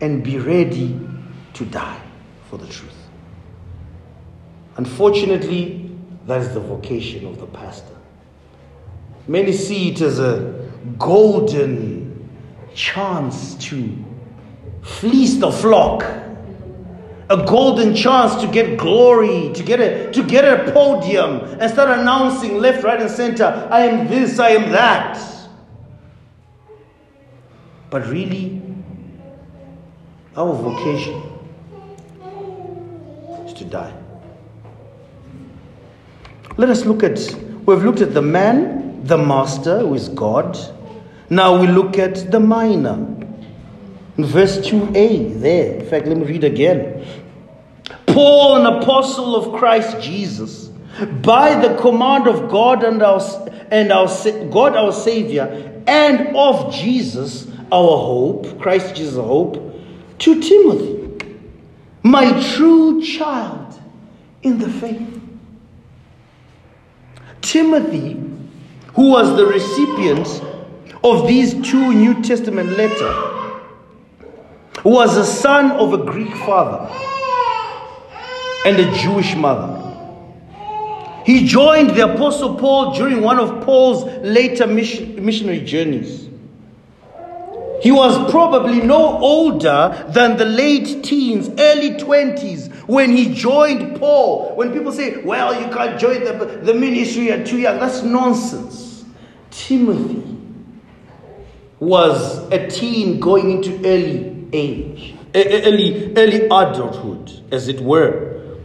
[0.01, 0.99] and be ready
[1.53, 2.01] to die
[2.49, 2.93] for the truth.
[4.77, 5.84] Unfortunately,
[6.25, 7.95] that is the vocation of the pastor.
[9.27, 12.29] Many see it as a golden
[12.73, 13.95] chance to
[14.81, 16.03] fleece the flock,
[17.29, 21.99] a golden chance to get glory, to get a, to get a podium and start
[21.99, 25.19] announcing left, right, and center I am this, I am that.
[27.89, 28.61] But really,
[30.35, 31.21] our vocation
[33.45, 34.04] is to die.
[36.57, 37.19] Let us look at,
[37.65, 40.57] we've looked at the man, the master, who is God.
[41.29, 42.93] Now we look at the minor.
[44.17, 45.79] In verse 2a, there.
[45.79, 47.05] In fact, let me read again.
[48.07, 50.67] Paul, an apostle of Christ Jesus,
[51.21, 53.19] by the command of God and our,
[53.69, 54.07] and our
[54.49, 59.75] God our Savior, and of Jesus our hope, Christ Jesus hope,
[60.19, 61.27] to Timothy,
[62.03, 63.77] my true child
[64.41, 65.24] in the faith
[67.45, 68.13] Timothy,
[68.95, 70.27] who was the recipient
[71.03, 73.61] of these two New Testament letters,
[74.83, 76.91] was a son of a Greek father
[78.65, 79.81] and a Jewish mother.
[81.23, 86.24] He joined the Apostle Paul during one of Paul's later mission, missionary journeys.
[87.85, 94.55] He was probably no older than the late teens, early 20s when he joined Paul.
[94.55, 99.05] When people say, well, you can't join the, the ministry at too young, that's nonsense.
[99.51, 100.23] Timothy
[101.79, 108.57] was a teen going into early age, early, early adulthood, as it were.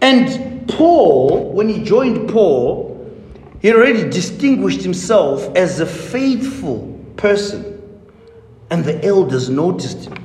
[0.00, 2.92] And Paul, when he joined Paul,
[3.60, 7.78] he already distinguished himself as a faithful person.
[8.70, 10.22] And the elders noticed him.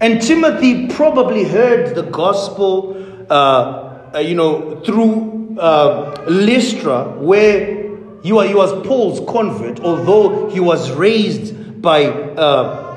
[0.00, 2.96] And Timothy probably heard the gospel,
[3.30, 7.78] uh, uh, you know, through uh, Lystra, where
[8.22, 12.88] he was, Paul's convert, although he was raised by uh,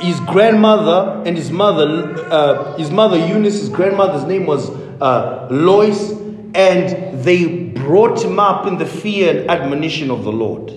[0.00, 2.14] his grandmother and his mother.
[2.30, 6.12] Uh, his mother Eunice, his grandmother's name was uh, Lois,
[6.54, 10.70] and they brought him up in the fear and admonition of the Lord.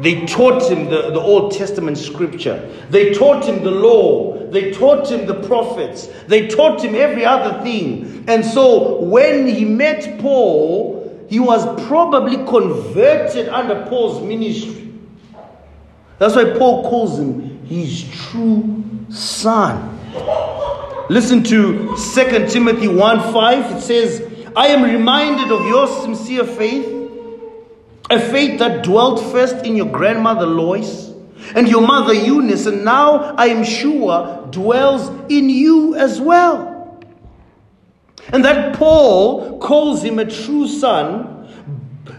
[0.00, 2.74] They taught him the, the Old Testament scripture.
[2.88, 4.38] They taught him the law.
[4.50, 6.08] They taught him the prophets.
[6.26, 8.24] They taught him every other thing.
[8.26, 14.92] And so when he met Paul, he was probably converted under Paul's ministry.
[16.18, 19.98] That's why Paul calls him his true son.
[21.10, 23.76] Listen to 2 Timothy 1 5.
[23.76, 26.99] It says, I am reminded of your sincere faith
[28.10, 31.12] a faith that dwelt first in your grandmother Lois
[31.54, 37.00] and your mother Eunice, and now I am sure dwells in you as well.
[38.32, 41.48] And that Paul calls him a true son,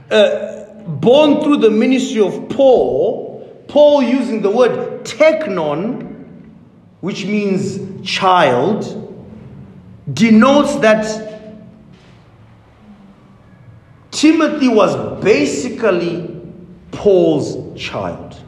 [0.10, 6.28] uh, born through the ministry of Paul, Paul using the word teknon,
[7.02, 8.98] which means child,
[10.12, 11.41] denotes that
[14.22, 16.30] Timothy was basically
[16.92, 18.40] Paul's child,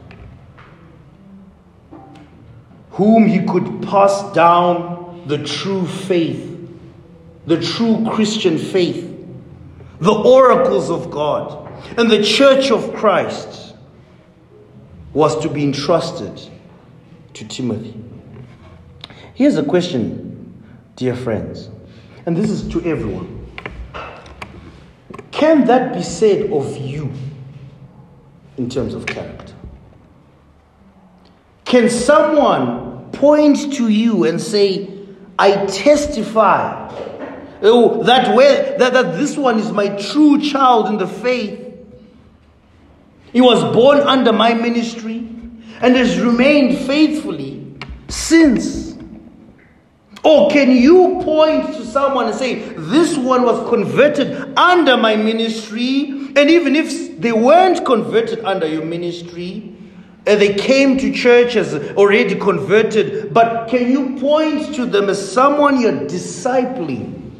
[2.90, 6.48] whom he could pass down the true faith,
[7.46, 9.18] the true Christian faith,
[9.98, 11.68] the oracles of God,
[11.98, 13.74] and the church of Christ
[15.12, 16.40] was to be entrusted
[17.32, 18.00] to Timothy.
[19.34, 20.64] Here's a question,
[20.94, 21.68] dear friends,
[22.26, 23.33] and this is to everyone.
[25.34, 27.12] Can that be said of you
[28.56, 29.52] in terms of character?
[31.64, 34.88] Can someone point to you and say,
[35.36, 36.88] I testify
[37.62, 41.60] oh, that, way, that, that this one is my true child in the faith?
[43.32, 45.16] He was born under my ministry
[45.80, 47.74] and has remained faithfully
[48.06, 48.93] since.
[50.24, 56.10] Or can you point to someone and say, This one was converted under my ministry,
[56.34, 59.76] and even if they weren't converted under your ministry,
[60.26, 65.30] and they came to church as already converted, but can you point to them as
[65.32, 67.30] someone you're discipling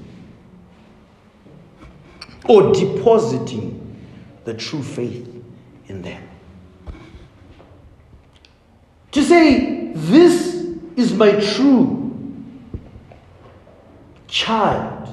[2.47, 3.81] or depositing
[4.45, 5.43] the true faith
[5.87, 6.23] in them?
[9.13, 10.55] To say, This
[10.97, 12.04] is my true
[14.35, 15.09] child,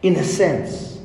[0.00, 0.98] in a sense.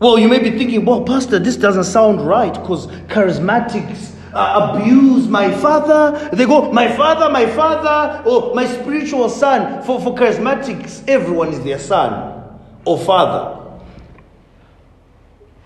[0.00, 5.28] Well, you may be thinking, well, Pastor, this doesn't sound right because charismatics uh, abuse
[5.28, 6.30] my father.
[6.32, 9.82] They go, my father, my father, or my spiritual son.
[9.84, 12.42] For, for charismatics, everyone is their son
[12.86, 13.60] or father.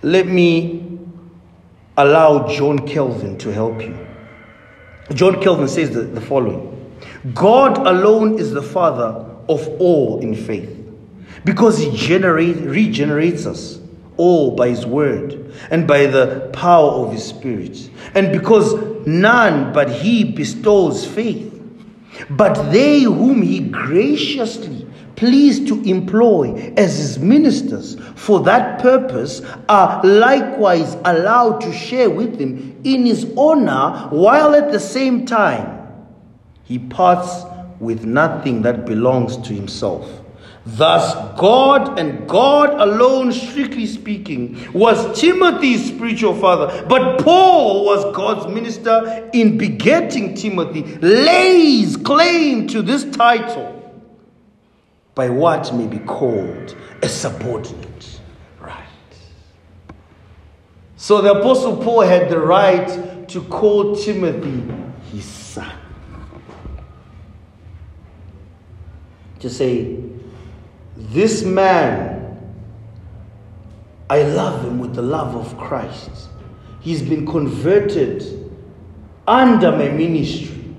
[0.03, 0.99] Let me
[1.97, 4.08] allow John Calvin to help you.
[5.15, 6.75] John Calvin says the, the following
[7.35, 10.75] God alone is the father of all in faith
[11.45, 13.81] because he generate, regenerates us
[14.17, 17.91] all by his word and by the power of his spirit.
[18.15, 18.75] And because
[19.07, 21.55] none but he bestows faith,
[22.29, 24.87] but they whom he graciously
[25.19, 32.39] pleased to employ as his ministers for that purpose are likewise allowed to share with
[32.39, 35.87] him in his honor, while at the same time
[36.63, 37.45] he parts
[37.81, 40.09] with nothing that belongs to himself
[40.77, 46.85] Thus, God and God alone, strictly speaking, was Timothy's spiritual father.
[46.87, 53.68] But Paul was God's minister in begetting Timothy, lays claim to this title
[55.19, 58.21] by what may be called a subordinate
[58.61, 58.87] right.
[60.97, 64.63] So the Apostle Paul had the right to call Timothy
[65.11, 65.77] his son.
[69.41, 69.99] To say,
[70.97, 72.41] this man,
[74.09, 76.29] I love him with the love of Christ.
[76.79, 78.23] He's been converted
[79.27, 80.77] under my ministry.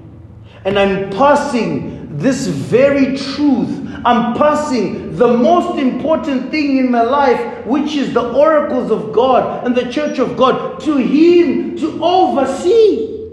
[0.64, 3.79] And I'm passing this very truth.
[4.06, 9.66] I'm passing the most important thing in my life, which is the oracles of God
[9.66, 13.30] and the church of God, to him to oversee.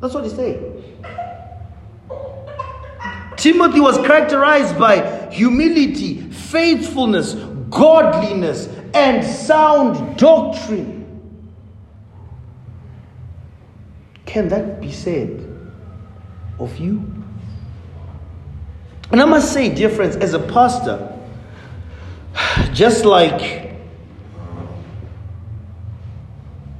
[0.00, 0.74] That's what he's saying.
[3.36, 7.34] Timothy was characterized by humility, faithfulness,
[7.70, 10.98] godliness, and sound doctrine.
[14.26, 15.46] Can that be said
[16.58, 17.17] of you?
[19.10, 21.14] And I must say, dear friends, as a pastor,
[22.72, 23.76] just like,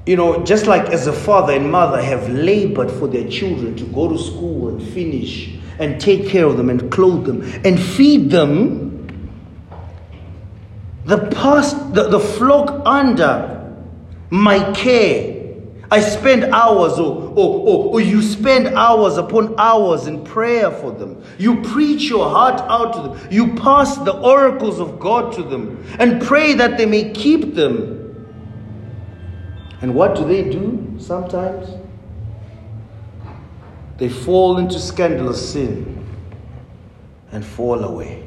[0.05, 3.85] you know, just like as a father and mother have labored for their children to
[3.85, 8.31] go to school and finish and take care of them and clothe them and feed
[8.31, 8.89] them,
[11.05, 13.75] the past, the, the flock under
[14.31, 15.38] my care.
[15.91, 20.91] I spend hours, or, or, or, or you spend hours upon hours in prayer for
[20.91, 21.23] them.
[21.39, 23.29] You preach your heart out to them.
[23.31, 27.97] You pass the oracles of God to them and pray that they may keep them.
[29.81, 31.69] And what do they do sometimes?
[33.99, 36.07] they fall into scandalous sin
[37.33, 38.25] and fall away.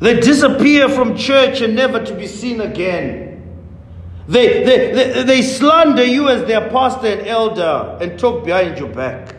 [0.00, 3.27] They disappear from church and never to be seen again.
[4.28, 8.88] They, they, they, they slander you as their pastor and elder and talk behind your
[8.88, 9.34] back.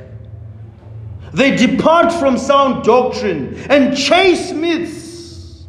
[1.31, 5.67] They depart from sound doctrine and chase myths.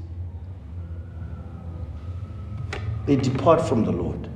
[3.07, 4.29] They depart from the Lord.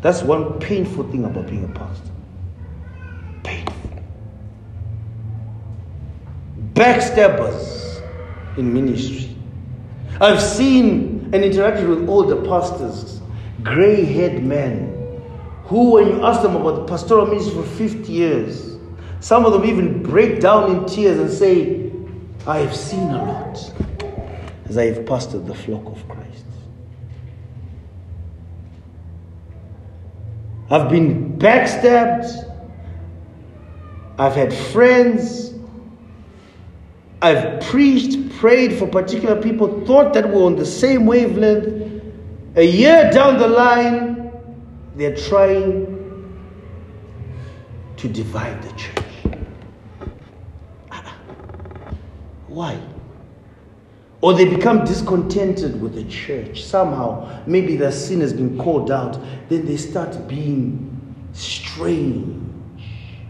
[0.00, 2.10] That's one painful thing about being a pastor.
[3.42, 3.82] Painful.
[6.74, 8.02] backstabbers
[8.56, 9.36] in ministry.
[10.20, 13.20] I've seen and interacted with older pastors,
[13.62, 14.90] gray haired men,
[15.64, 18.72] who, when you ask them about the pastoral ministry for 50 years,
[19.22, 21.92] Some of them even break down in tears and say,
[22.44, 23.72] I have seen a lot
[24.64, 26.44] as I have pastored the flock of Christ.
[30.70, 32.50] I've been backstabbed.
[34.18, 35.51] I've had friends.
[37.22, 42.02] I've preached, prayed for particular people, thought that we're on the same wavelength.
[42.56, 44.32] A year down the line,
[44.96, 45.86] they're trying
[47.96, 49.04] to divide the church.
[52.48, 52.80] Why?
[54.20, 56.64] Or they become discontented with the church.
[56.64, 59.16] Somehow, maybe their sin has been called out.
[59.48, 60.88] Then they start being
[61.32, 62.82] strange.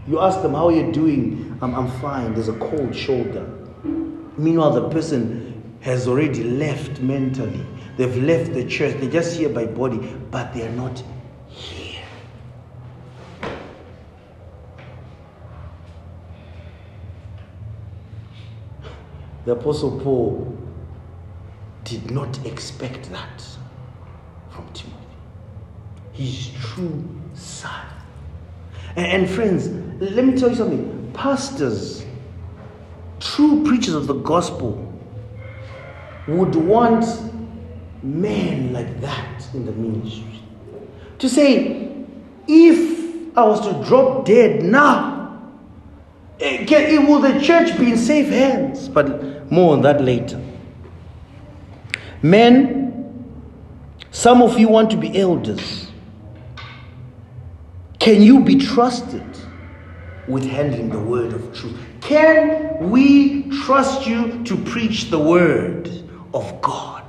[0.07, 1.59] You ask them, How are you doing?
[1.61, 2.33] I'm, I'm fine.
[2.33, 3.52] There's a cold shoulder.
[4.37, 7.65] Meanwhile, the person has already left mentally.
[7.97, 8.99] They've left the church.
[8.99, 9.97] They're just here by body,
[10.31, 11.03] but they're not
[11.47, 12.01] here.
[19.45, 20.57] The Apostle Paul
[21.83, 23.45] did not expect that
[24.49, 24.97] from Timothy.
[26.13, 27.03] His true
[27.33, 27.85] son.
[28.95, 29.67] And, and, friends,
[29.99, 31.11] let me tell you something.
[31.13, 32.05] Pastors,
[33.23, 34.89] true preachers of the gospel,
[36.27, 37.05] would want
[38.01, 40.41] men like that in the ministry.
[41.19, 41.95] To say,
[42.47, 45.41] if I was to drop dead now,
[46.39, 48.89] it, eh, it, will the church be in safe hands?
[48.89, 50.41] But more on that later.
[52.21, 52.83] Men,
[54.11, 55.87] some of you want to be elders.
[57.99, 59.23] Can you be trusted
[60.27, 61.77] with handling the word of truth?
[62.01, 65.89] Can we trust you to preach the word
[66.33, 67.03] of God?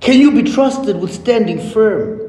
[0.00, 2.22] Can you be trusted with standing firm?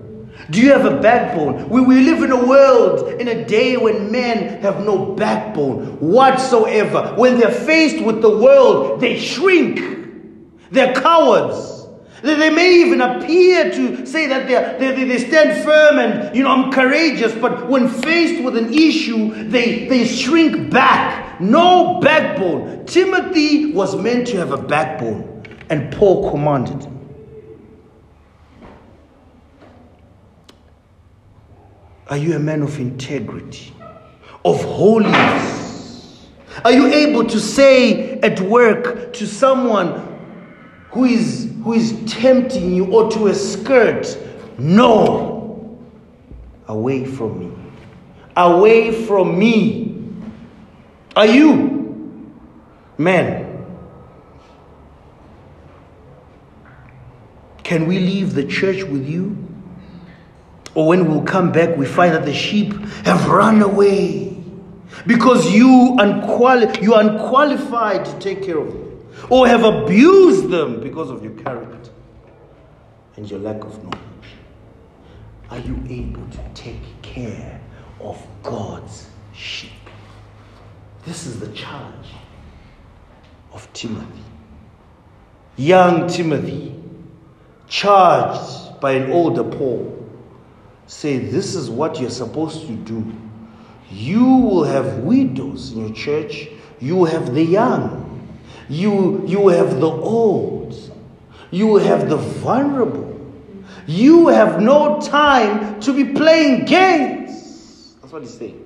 [0.49, 1.69] Do you have a backbone?
[1.69, 7.13] We, we live in a world, in a day when men have no backbone whatsoever.
[7.17, 9.79] When they're faced with the world, they shrink.
[10.71, 11.82] They're cowards.
[12.23, 16.51] They, may even appear to say that they, they, they stand firm and, you know,
[16.51, 21.41] I'm courageous, but when faced with an issue, they, they shrink back.
[21.41, 22.85] No backbone.
[22.85, 26.87] Timothy was meant to have a backbone, and Paul commanded
[32.07, 33.73] Are you a man of integrity,
[34.45, 36.29] of holiness?
[36.63, 40.12] Are you able to say at work to someone
[40.93, 44.17] who is, who is tempting you or to a skirt,
[44.57, 45.79] no,
[46.67, 47.51] away from me?
[48.35, 50.05] Away from me.
[51.15, 52.33] Are you?
[52.97, 53.65] Men.
[57.63, 59.37] Can we leave the church with you?
[60.75, 62.73] Or when we'll come back, we find that the sheep
[63.05, 64.37] have run away
[65.07, 68.82] because you, unquali- you are unqualified to take care of them,
[69.29, 71.91] or have abused them because of your character
[73.15, 73.99] and your lack of knowledge.
[75.49, 77.61] Are you able to take care
[77.99, 79.71] of God's sheep?
[81.05, 82.07] This is the challenge
[83.51, 84.23] of Timothy.
[85.57, 86.75] Young Timothy,
[87.67, 90.03] charged by an older Paul
[90.87, 93.05] say, This is what you're supposed to do.
[93.91, 96.47] You will have widows in your church,
[96.79, 98.02] you will have the young,
[98.69, 100.75] you, you have the old,
[101.51, 103.09] you have the vulnerable.
[103.85, 107.95] You have no time to be playing games.
[108.01, 108.65] That's what he's saying.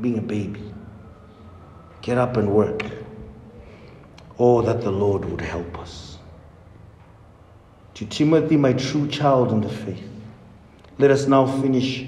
[0.00, 0.72] Being a baby.
[2.02, 2.84] Get up and work.
[4.38, 6.16] Oh, that the Lord would help us
[7.96, 10.06] to Timothy, my true child in the faith.
[10.98, 12.04] Let us now finish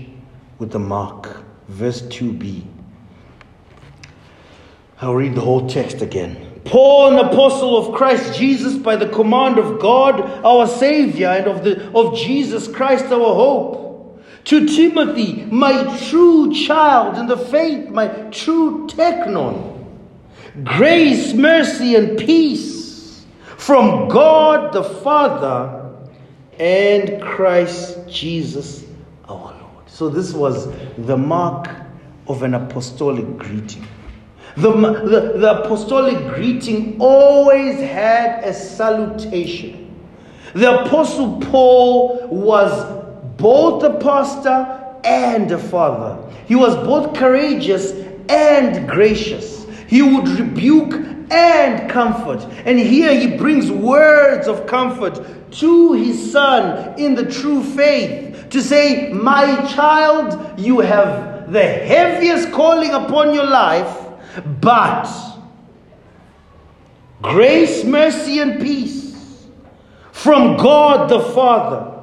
[0.59, 2.63] with the mark, verse 2b.
[5.01, 6.61] I'll read the whole text again.
[6.65, 11.65] Paul, an apostle of Christ Jesus, by the command of God, our Savior, and of,
[11.65, 14.23] the, of Jesus Christ, our hope.
[14.45, 19.87] To Timothy, my true child in the faith, my true teknon.
[20.65, 23.25] Grace, mercy, and peace
[23.57, 25.93] from God the Father
[26.59, 28.85] and Christ Jesus
[29.29, 29.89] our Lord.
[29.89, 31.69] So this was the mark
[32.27, 33.87] of an apostolic greeting.
[34.59, 39.97] The, the, the apostolic greeting always had a salutation.
[40.53, 42.73] The apostle Paul was
[43.37, 46.19] both a pastor and a father.
[46.49, 47.93] He was both courageous
[48.29, 49.65] and gracious.
[49.87, 50.93] He would rebuke
[51.31, 52.43] and comfort.
[52.65, 58.61] And here he brings words of comfort to his son in the true faith to
[58.61, 64.08] say, My child, you have the heaviest calling upon your life,
[64.45, 65.09] but
[67.23, 69.47] grace, mercy, and peace
[70.13, 71.95] from God the Father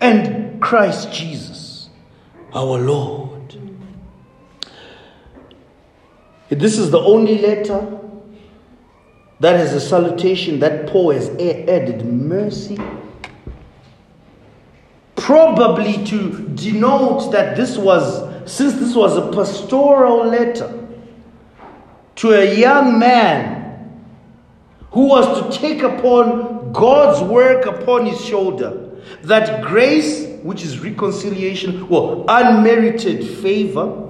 [0.00, 1.88] and Christ Jesus,
[2.52, 3.58] our Lord.
[6.48, 7.98] This is the only letter
[9.40, 12.78] that is a salutation that Paul has added mercy.
[15.16, 20.83] Probably to denote that this was, since this was a pastoral letter
[22.16, 23.64] to a young man
[24.90, 28.90] who was to take upon God's work upon his shoulder,
[29.22, 34.02] that grace, which is reconciliation, well, unmerited favor,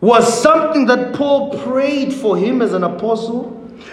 [0.00, 3.52] was something that Paul prayed for him as an apostle,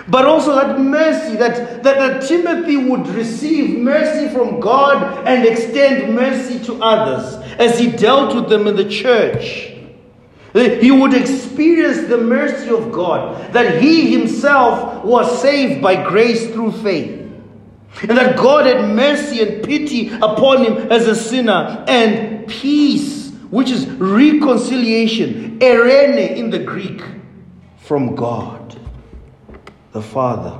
[0.09, 6.13] but also that mercy, that, that, that Timothy would receive mercy from God and extend
[6.13, 9.72] mercy to others as he dealt with them in the church.
[10.55, 16.51] Eh, he would experience the mercy of God, that he himself was saved by grace
[16.51, 17.19] through faith.
[18.01, 23.69] And that God had mercy and pity upon him as a sinner and peace which
[23.69, 27.03] is reconciliation, eirene in the Greek,
[27.77, 28.79] from God
[29.91, 30.59] the Father.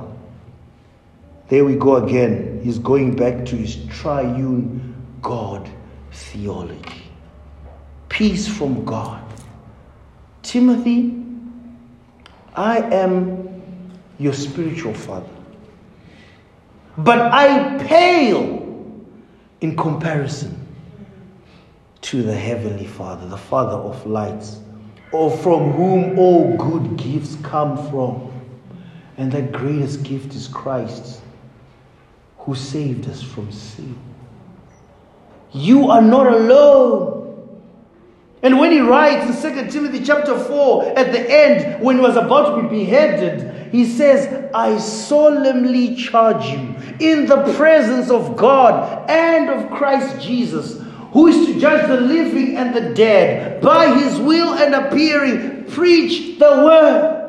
[1.48, 2.60] There we go again.
[2.62, 5.68] He's going back to his triune God
[6.12, 7.02] theology.
[8.08, 9.23] Peace from God.
[10.44, 11.20] Timothy,
[12.54, 13.62] I am
[14.18, 15.26] your spiritual father.
[16.96, 18.62] But I pale
[19.60, 20.64] in comparison
[22.02, 24.60] to the Heavenly Father, the Father of lights,
[25.10, 28.30] or from whom all good gifts come from.
[29.16, 31.20] And that greatest gift is Christ,
[32.38, 33.96] who saved us from sin.
[35.52, 37.23] You are not alone.
[38.44, 42.16] And when he writes in 2 Timothy chapter 4, at the end, when he was
[42.16, 49.10] about to be beheaded, he says, I solemnly charge you in the presence of God
[49.10, 50.84] and of Christ Jesus
[51.14, 56.40] who is to judge the living and the dead, by his will and appearing, preach
[56.40, 57.23] the word.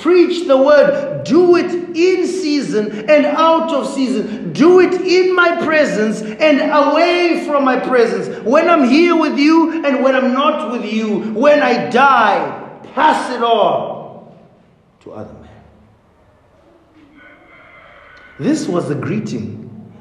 [0.00, 1.24] Preach the word.
[1.24, 4.52] Do it in season and out of season.
[4.52, 8.44] Do it in my presence and away from my presence.
[8.44, 11.34] When I'm here with you and when I'm not with you.
[11.34, 14.34] When I die, pass it on
[15.00, 15.48] to other men.
[18.38, 19.92] This was the greeting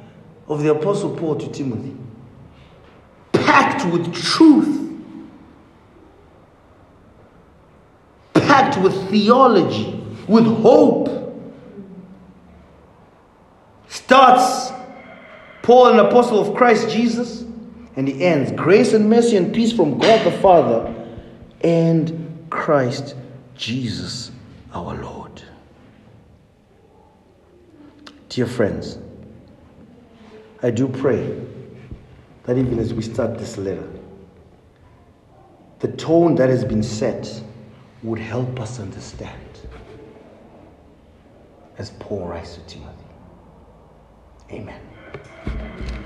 [0.48, 1.96] of the Apostle Paul to Timothy
[3.50, 4.89] packed with truth,
[8.60, 11.08] packed with theology, with hope.
[13.88, 14.74] Starts
[15.62, 17.46] Paul, an apostle of Christ Jesus,
[17.96, 20.94] and he ends grace and mercy and peace from God the Father
[21.62, 23.16] and Christ
[23.56, 24.32] Jesus
[24.74, 25.42] our Lord.
[28.28, 28.98] Dear friends,
[30.62, 31.40] I do pray
[32.44, 33.88] that even as we start this letter,
[35.80, 37.42] the tone that has been set
[38.04, 39.60] would help us understand,
[41.78, 43.06] as Paul writes to Timothy.
[44.52, 45.99] Amen.